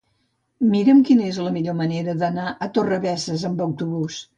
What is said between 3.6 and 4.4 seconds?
autobús.